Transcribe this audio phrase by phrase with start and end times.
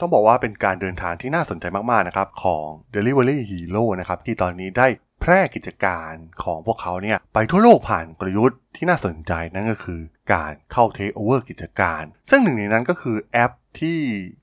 [0.00, 4.86] ต้องบอกว่าเป็นการเดินทางที่น่าสนใจมากๆนะครับของ Delivery Hero นะครับที่ตอนนี้ได้
[5.20, 6.12] แพร่กิจการ
[6.44, 10.00] ของพวกเขาเนี่ยไปทั่วโลกผ่านกลยุทธ์ที่น่าสนใจนั่นก็คือ
[10.32, 13.98] การเข้า take over กิจการ ซึ่งหนึ่งในนั้นก็คือแอปที่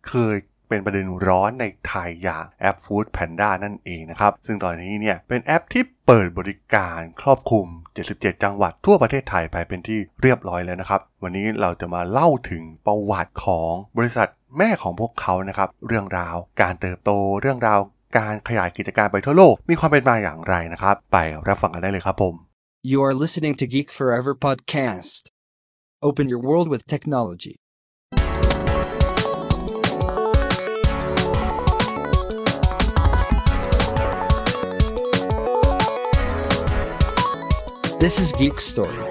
[0.10, 0.36] เคย
[0.70, 7.68] เป็นประเด็นร้อนในไทยอย่างแอป Food Panda นั่นเองนะครับ ซึ่งตอนนี้เนี่ยเป็นแอปที่เปิดบริการครอบคลุม
[8.06, 17.12] 77 จังหวัดทั่วประเทศไทยไปเป็นที่เรียบร้อยแล้วนะครับ วันนี้เราจะมาเล่าถึงประวัติของบริษัท แม่ของพวกเขานะครับเรื่องราว การเติบโต
[17.42, 17.80] เรื่องราว
[18.18, 22.36] การขยายกิจการไปทั่วโลก มีความเป็นมาอย่างไรนะครับ ไปรับฟังกันได้เลยครับผม
[22.92, 25.22] You are listening to Geek Forever podcast.
[26.08, 27.56] Open your world with technology.
[38.04, 39.11] This is Geek Story.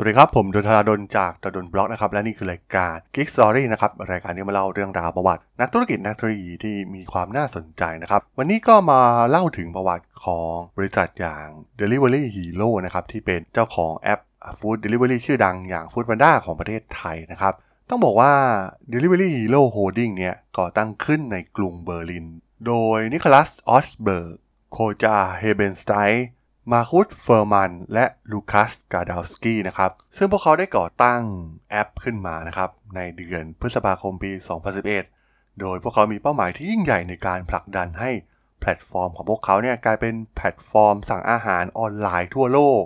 [0.00, 11.46] สวัสดีครับ ผมดล ธราดล จากด.ดล็อกนะครับ และนี่คือรายการ Geek Story นะครับ รายการที่มาเล่าเรื่องราวประวัติ นักธุรกิจนักธุรกิจที่มีความน่าสนใจนะครับ วันนี้ก็มาเล่าถึงประวัติของบริษัทอย่าง
[11.80, 14.20] Delivery Hero นะครับ ที่เป็นเจ้าของแอป
[14.58, 17.54] Food Delivery ชื่อดังอย่าง Food Panda ของประเทศไทยนะครับ
[17.88, 18.32] ต้องบอกว่า
[18.92, 22.26] Delivery Hero Holding เนี่ยก่อตั้งขึ้นในกรุงเบอร์ลิน
[22.66, 24.36] โดยนิโคลัสออสเบิร์ก
[24.72, 26.26] โคจาเฮเบนสไตน์
[26.72, 31.22] มาคุสเฟอร์มัน และลูคัสกาดาวสกี้นะครับ ซึ่งพวกเขาได้ก่อตั้ง
[31.70, 34.32] แอปขึ้นมานะครับ ในเดือนพฤษภาคมปี
[34.96, 38.10] 2011 โดยพวกเขามีเป้าหมายที่ยิ่งใหญ่ในการผลักดันให้
[38.60, 42.82] แพลตฟอร์มของพวกเขาเนี่ยกลายเป็นแพลตฟอร์มสั่งอาหารออนไลน์ทั่วโลก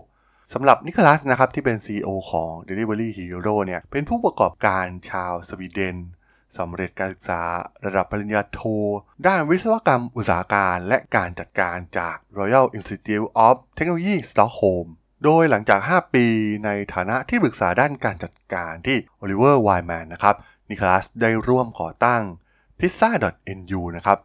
[0.53, 5.97] สำหรับนิโคลัสนะครับที่เป็น CEO ของ Delivery Hero เนี่ยเป็นผู้ประกอบการชาวสวีเดน
[6.59, 7.43] สำเร็จการศึกษา
[7.85, 8.61] ระดับปริญญาโท
[9.27, 14.87] ด้านวิศวกรรมอุตสาหการและการจัดการจาก Royal Institute of Technology Stockholm
[15.25, 16.27] โดยหลังจาก 5 ปี
[16.65, 20.37] ในฐานะที่ปรึกษาด้านการจัดการที่ Oliver Wyman นะครับ
[20.69, 22.23] นิคลัสได้ร่วมก่อตั้ง
[22.79, 24.19] pizza.nu นะครับ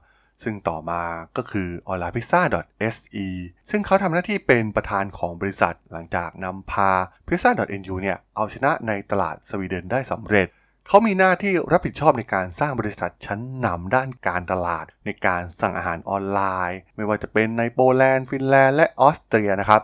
[0.43, 1.01] ซึ่งต่อมา
[1.37, 2.33] ก็คือ o l i n e p i z z
[2.81, 3.27] a se
[3.69, 6.91] ซึ่งเขาทำหน้าที่เป็นประธานของบริษัทหลังจากนำพา
[7.27, 10.47] pizza.nu เนี่ย เอาชนะในตลาดสวีเดนได้สำเร็จ
[10.89, 19.81] เขามีหน้าที่รับผิดชอบในการสร้างบริษัทชั้นนำด้านการตลาด ในการสั่งอาหารออนไลน์ ไม่ว่าจะเป็นในโปแลนด์ ฟินแลนด์ และออสเตรียนะครับ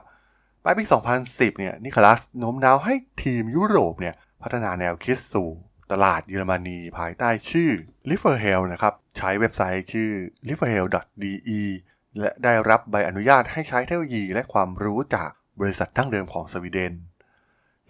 [0.64, 0.84] ปลายปี
[1.22, 5.50] 2010 เนี่ย นิโคลัสโน้มน้าวให้ทีมยุโรปเนี่ย พัฒนาแนวคิดสู่
[5.92, 7.72] ตลาดเยอรมนีภายใต้ชื่อ
[8.10, 10.10] Lieferheld นะครับ ใช้เว็บไซต์ชื่อ
[10.48, 10.86] l i f e r h e l
[11.24, 11.62] de
[12.20, 16.94] และได้รับใบอนุญาตให้ใช้เทคโนโลยีและความรู้จากบริษัทดั้งเดิมของสวีเดน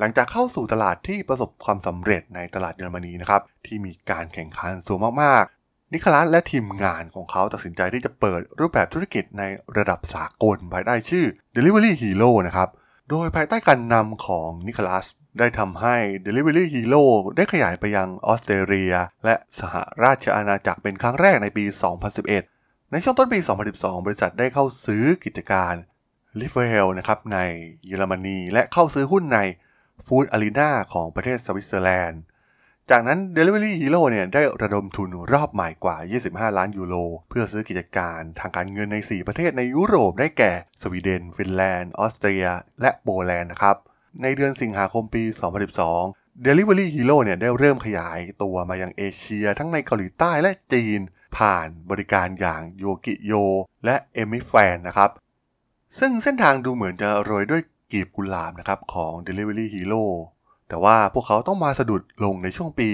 [0.03, 9.43] หลังจากเข้าสู่ตลาดที่ประสบความสำเร็จในตลาดเยอรมนีนะครับที่มีการแข่งขันสูงมากๆ นิคลัสและทีมงานของเขาตัดสินใจที่จะเปิดรูปแบบธุรกิจใน
[9.77, 11.25] ระดับสากลภายใต้ชื่อ
[11.55, 12.69] Delivery Hero นะครับ
[13.09, 15.05] โดยภายใต้การนำของนิคลัส
[15.39, 17.03] ได้ทำให้ Delivery Hero
[17.37, 18.93] ได้ขยายไปยังออสเตรเลีย
[19.25, 21.65] และสหราชอาณาจักรเป็นครั้งแรกในปี
[22.27, 23.39] 2011 ในช่วงต้นปี
[23.73, 25.73] 2012 บริษัทได้เข้าซื้อกิจการ
[26.39, 27.39] l i f e l นะครับใน
[27.87, 29.39] เยอรมนี และเข้าซื้อหุ้นใน
[30.05, 32.21] Food Arena ของประเทศสวิตเซอร์แลนด์
[32.91, 36.95] จากนั้น Delivery Hero เนี่ยได้ระดมทุนรอบใหม่กว่า 25 ล้านยูโร
[37.29, 42.45] เพื่อซื้อกิจการทางการเงินใน 4 ประเทศในยุโรปได้แก่ สวีเดน ฟินแลนด์ ออสเตรีย
[42.81, 43.75] และโปแลนด์นะครับ
[44.21, 45.23] ในเดือนสิงหาคมปี
[45.85, 50.99] 2012 Delivery Hero เนี่ยได้เริ่มขยายตัวมายังเอเชีย ทั้งในเกาหลีใต้และจีน
[51.37, 53.33] ผ่านบริการอย่าง Yogiyo
[53.85, 55.09] และ Aimifan นะครับ
[55.99, 57.61] ซึ่งเส้นทางดูเหมือนจะโรยด้วย
[57.93, 60.05] กลีบกุหลาบนะครับของ Delivery Hero
[60.69, 62.89] แต่ว่าพวกเขาต้องมาสะดุดลงในช่วงปี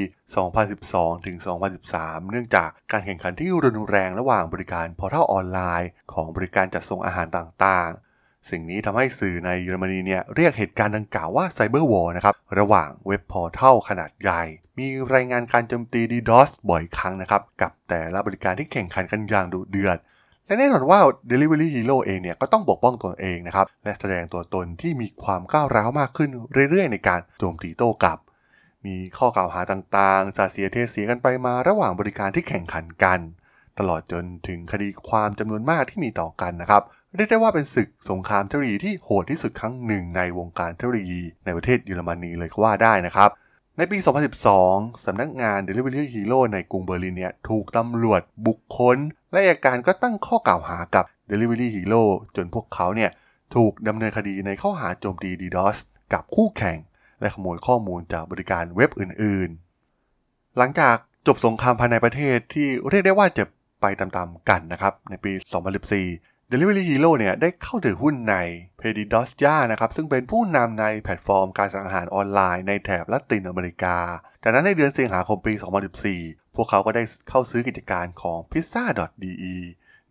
[0.60, 1.38] 2012 ถึง
[1.84, 14.44] 2013 เนื่องจากการแข่งขันที่รุนแรงระหว่างบริการ portal ออนไลน์ของบริการจัดส่งอาหารต่างๆ สิ่งนี้ทำให้สื่อในเยอรมนีเนี่ยเรียกเหตุการณ์ดังกล่าวว่า Cyber War นะครับ ระหว่างเว็บ portal ขนาดใหญ่
[14.78, 19.98] มีรายงานการโจมตี DDoS บ่อยครั้งนะครับ กับแต่ละบริการที่แข่งขันกันอย่างดุเดือด
[20.50, 21.00] และแน่นอนว่า
[21.32, 26.30] Delivery Hero เองเนี่ยก็ต้องปกป้องตนเองนะครับ และแสดงตัวตนที่มีความก้าวร้าวมากขึ้น
[26.70, 28.20] เรื่อยๆ ในการโจมตีโต้กลับ
[28.86, 33.20] มีข้อกล่าวหาต่างๆ สาเสียเทเสียกันไปมาระหว่างบริการที่แข่งขันกัน
[33.80, 36.82] ตลอดจนถึงคดีความจำนวนมากที่มีต่อกันนะครับ
[37.16, 43.30] เรียกได้ว่าเป็นศึกสงครามเทคโนโลยีที่โหดที่สุดครั้งหนึ่งในวงการเทคโนโลยีในประเทศเยอรมนีเลยก็ว่าได้นะครับ
[43.82, 43.98] ในปี
[44.52, 48.98] 2012 สำนักงาน Delivery Hero ในกรุงเบอร์ลินเนี่ยถูกตำรวจบุคคล
[49.32, 52.04] และอัยการก็ตั้งข้อกล่าวหากับ Delivery Hero
[52.36, 53.12] จนพวกเขาเนี่ย
[53.56, 55.78] ถูกดำเนินคดีในข้อหาโจมตี DDoS
[56.14, 56.78] กับคู่แข่ง
[57.22, 60.96] และขโมยข้อมูลจากบริการเว็บอื่นๆ หลังจาก
[61.28, 63.44] จบสงครามภายในประเทศที่เรียกได้ว่าจะ
[63.82, 65.32] ไปตามๆกันนะครับ ในปี
[65.92, 68.36] 2014 Delivery Hero เนี่ยได้เข้าถือหุ้นใน
[68.80, 73.98] p e d i d o s y a นะครับซึ่งเป็นผู้นำในแพลตฟอร์มการสั่งอาหารออนไลน์ในแถบละตินอเมริกา
[74.44, 75.54] จากนั้นในเดือนสิงหาคมปี
[76.06, 79.56] 2014 พวกเขาก็ได้เข้าซื้อกิจการของ Pizza.de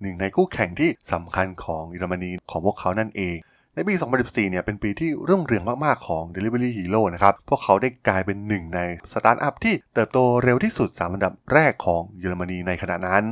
[0.00, 3.36] หนึ่งในคู่แข่งที่สำคัญของเยอรมนีของพวกเขานั่นเอง
[3.74, 8.80] ในปี 2014 เนี่ยเป็นปีที่รุ่งเรืองมาก ๆ ของ Delivery Hero นะครับ พวกเขาได้กลายเป็นหนึ่งใน
[9.12, 13.24] สตาร์ทอัพที่เติบโตเร็วที่สุด 3 อันดับแรกของเยอรมนีในขณะนั้น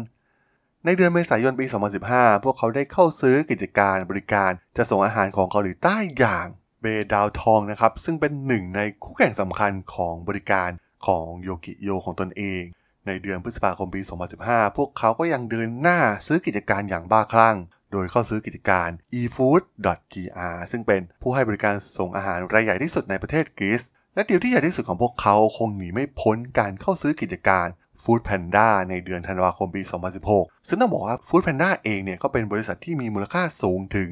[0.89, 1.67] ในเดือนเมษายนปี
[2.05, 6.47] 2015 พวกเขาได้เข้าซื้อกิจการบริการจะส่งอาหารของเกาหลีใต้อย่าง
[6.81, 10.71] เบดาวทองนะครับ ซึ่งเป็นหนึ่งในคู่แข่งสำคัญของบริการ
[11.07, 12.63] ของโยกิโยของตนเอง
[13.07, 14.01] ในเดือนพฤษภาคมปี
[14.39, 17.57] 2015 พวกเขาก็ยังเดินหน้าซื้อกิจการอย่างบ้าคลั่ง
[17.93, 18.89] โดยเข้าซื้อกิจการ
[19.21, 23.83] efood.gr ซึ่งเป็นผู้ให้บริการส่งอาหารรายใหญ่ที่สุดในประเทศกรีซ
[24.15, 27.67] และดีลที่ใหญ่ที่สุดของพวกเขาคงหนีไม่พ้นการเข้าซื้อกิจการ
[28.03, 29.83] Food Panda ในเดือนธันวาคมปี
[30.25, 34.09] 2016 ซึ่งต้องบอกว่า Food Panda เองเนี่ยก็เป็นบริษัทที่มีมูลค่าสูงถึง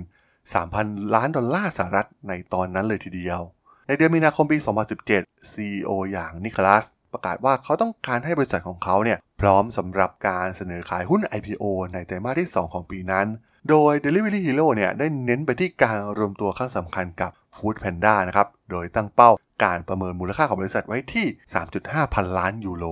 [0.55, 3.41] 3,000 ล้านดอลลาร์สหรัฐในตอนนั้นเลยทีเดียว
[3.89, 4.59] ในเดือนมีนาคมปี
[5.05, 13.27] 2017 CEO อย่างนิโคลัสประกาศว่าเขาต้องการให้บริษัทของเขาเนี่ยพร้อมสำหรับการเสนอขายหุ้น IPO ในไตรมาสที่ 2 ของปีนั้น
[13.71, 19.31] โดย Delivery Hero เนี่ยได้เน้นไปที่การรวมตัวครั้งสำคัญกับ Food Panda นะครับ โดยตั้งเป้า
[19.65, 21.27] การประเมินมูลค่าของบริษัทไว้ที่
[21.71, 22.85] 3.5 พันล้านยูโร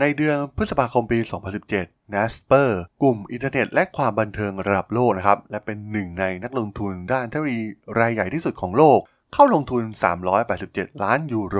[0.00, 1.18] ในเดือนพฤษภาคมปี
[1.66, 2.68] 2017 Nasper
[3.02, 7.62] กลุ่มอินเทอร์เน็ตและความบันเทิงระดับโลกนะครับ และเป็นหนึ่งในนักลงทุนด้านเทคโนโลยี
[7.98, 8.98] รายใหญ่ที่สุดของโลก
[9.32, 9.82] เข้าลงทุน
[10.42, 11.56] 387 ล้านยูโร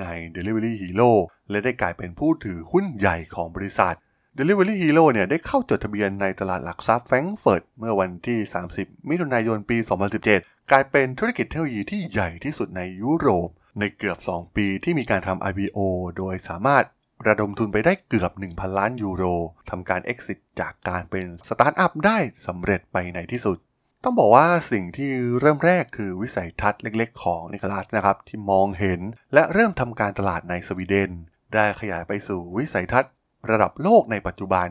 [0.00, 0.04] ใน
[0.36, 1.10] Delivery Hero
[1.50, 3.94] และได้กลายเป็นผู้ถือหุ้นใหญ่ของบริษัท
[4.38, 8.38] Delivery Hero เนี่ยได้เข้าจดทะเบียนในตลาดหลักทรัพย์แฟรงก์เฟิร์ตเมื่อวันที่
[8.74, 9.76] 30 มิถุนายนปี
[10.24, 13.48] 2017 กลายเป็นธุรกิจเทคโนโลยีที่ใหญ่ที่สุดในยุโรป
[13.78, 15.78] ในเกือบ 2 ปีที่มีการทำ IPO
[16.16, 16.84] โดยสามารถ
[17.26, 19.24] ระดมทุนไปได้เกือบ 1,000 ล้านยูโร
[19.70, 23.58] ทำการ exit จากการเป็นสตาร์ทอัพได้สำเร็จไปในที่สุด
[24.04, 25.10] ต้องบอกว่าสิ่งที่
[25.40, 29.00] เริ่มแรกคือวิสัยทัศน์เล็กๆ ของนิโคลัสนะครับ ที่มองเห็น
[29.34, 31.10] และเริ่มทำการตลาดในสวีเดน
[31.54, 33.12] ได้ขยายไปสู่วิสัยทัศน์
[33.50, 34.68] ระดับโลกในปัจจุบัน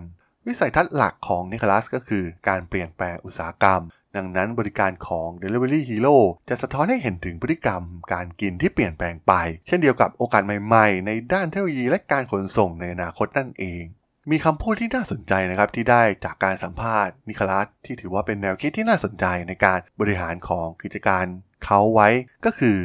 [0.47, 3.81] วิสัยทัศน์หลักของนิโคลัสก็คือการเปลี่ยนแปลงอุตสาหกรรม
[4.17, 6.17] ดังนั้นบริการของ Delivery Hero
[6.49, 7.81] จะสะท้อนให้เห็นถึงพฤติกรรม
[8.13, 9.33] การกินที่เปลี่ยนแปลงไป
[9.67, 13.83] เช่นเดียวกับโอกาสใหม่ๆ ในด้านเทคโนโลยีและการขนส่งในอนาคตนั่นเอง
[14.31, 21.25] มีคำพูดที่น่าสนใจนะครับที่ได้จากการสัมภาษณ์นิคลัสที่ถือว่าเป็นแนวคิดที่น่าสนใจในการบริหารของกิจการ
[21.63, 22.09] เขาไว้
[22.45, 22.77] ก็คือ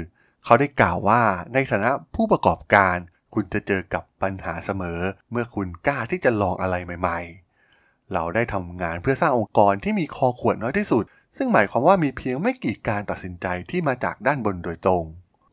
[0.44, 1.22] เขาได้กล่าวว่า
[1.54, 2.96] ในฐานะผู้ประกอบการ
[3.34, 5.00] คุณจะเจอกับปัญหาเสมอ
[5.30, 11.04] เมื่อคุณกล้าที่จะลองอะไรใหม่ ๆ เราได้ทำงานเพื่อสร้างองค์กรที่มีคอขวดน้อยที่สุด
[11.36, 15.04] ซึ่งหมายความว่ามีเพียงไม่กี่การตัดสินใจที่มาจากด้านบนโดยตรง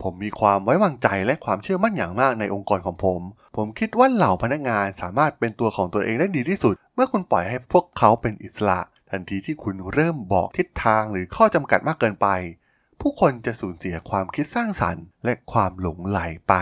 [0.04, 3.22] ผมมีความไว้วางใจและความเชื่อมั่นอย่างมากในองค์กรของผม
[3.58, 8.80] ผมคิดว่าเหล่าพนักงานสามารถเป็นตัวของตัวเองได้ดีที่สุด เมื่อคุณปล่อยให้พวกเขาเป็นอิสระ
[9.12, 12.28] ทันทีที่คุณเริ่มบอกทิศทางหรือข้อจำกัดมากเกินไป
[13.02, 16.54] ผู้คนจะสูญเสียความคิดสร้างสรรค์ และความหลงไหลไป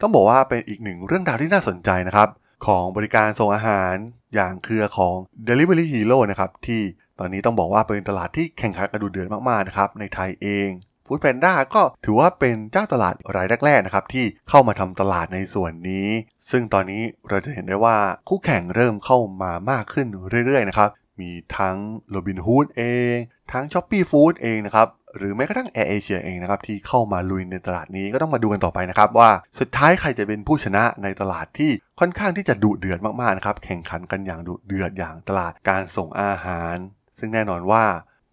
[0.00, 2.28] ต้องบอกว่าเป็นอีกหนึ่งเรื่องราวที่น่าสนใจนะครับ
[2.66, 3.94] ของบริการส่งอาหาร
[4.34, 5.16] อย่างเครือของ
[5.48, 6.82] Delivery Hero นะครับที่
[7.20, 10.68] ตอนนี้ต้องบอกว่าเป็นตลาดที่แข่งขันกันดูเดือดมากๆนะครับในไทยเอง
[11.06, 16.08] Food Panda ก็ถือว่าเป็นเจ้าตลาดรายแรกๆนะครับที่เข้ามาทำตลาดในส่วนนี้
[16.50, 17.96] ซึ่งตอนนี้เราจะเห็นได้ว่า
[18.28, 20.06] คู่แข่งเริ่มเข้ามามากขึ้น
[20.46, 20.88] เรื่อยๆนะครับ
[21.20, 21.76] มีทั้ง
[22.14, 22.82] Robinhood เอ
[23.14, 23.16] ง
[23.52, 31.70] ทั้ง Shopee Food เองนะครับหรือแม้กระทั่ง Air Asia เองนะครับที่เข้ามาลุยในตลาดนี้ก็ต้องมาดูกันต่อไปนะครับว่าสุดท้ายใครจะเป็นผู้ชนะในตลาดที่
[32.00, 36.76] ค่อนข้างที่จะดุเดือดมากๆนะครับแข่งขันกันอย่างดุเดือดอย่างตลาดการส่งอาหาร
[37.18, 37.84] ซึ่งแน่นอนว่า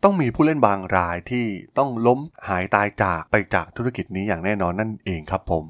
[0.04, 1.46] ต้องมีผู้เล่นบางรายที่
[1.77, 5.65] ต้องล้มหายตายจากไปจากธุรกิจนี้อย่างแน่นอนนั่นเองครับผม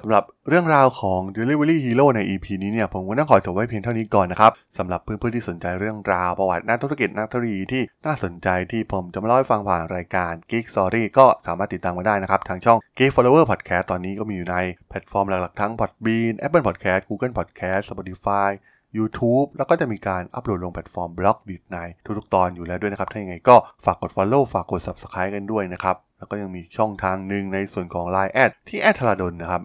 [0.00, 14.56] สำหรับเรื่องราวของ Delivery Hero ใน EP นี้เนี่ยผมก็ต้องขอจบไว้เพียงเท่านี้ก่อนนะครับสำหรับเพื่อนๆที่สนใจเรื่องราวประวัตินักธุรกิจนักธุรกิจที่น่าสนใจที่ผมจะมาเล่าให้ฟังผ่านรายการ Geek Story ก็สามารถติดตามมาได้นะครับ ทางช่อง Geek Follower Podcast ตอนนี้ก็มีอยู่ใน
[14.88, 18.50] แพลตฟอร์มหลักๆทั้ง Podbean Apple Podcast Google Podcast Spotify
[18.96, 21.78] YouTube แล้วก็จะมีการอัปโหลดลงแพลตฟอร์ม Blockdit ใน
[22.18, 29.62] ทุกๆตอนอยู่แล้วด้วยนะครับ ถ้าอย่างไรก็ฝากกด Follow ฝากกด Subscribe กันด้วยนะครับ แล้วก็ยังมีช่องทางหนึ่งในส่วนของ Line แอดที่แอดธราดลนะครับ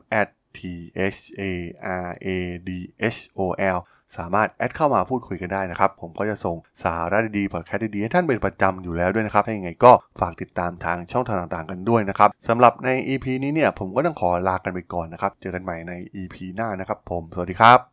[0.58, 0.60] t
[1.16, 1.42] h a
[2.08, 2.28] r a
[2.68, 2.70] d
[3.16, 3.42] h o
[3.76, 3.80] l
[4.18, 17.93] สามารถแอดเข้ามาพูดคุยกันได้นะครับ ผมก็จะส่งสาระดีๆพอดแคสต์ดีๆให้ท่านเป็นประจำอยู่แล้วด้วยนะครับ ถ้าอย่างไรก็ฝากติดตามทางช่องทางต่างๆกันด้วยนะครับสำหรับใน EP นี้เนี่ยผมก็ต้องขอลากันไปก่อนนะครับ เจอกันใหม่ใน EP หน้านะครับ ผม สวัสดีครับ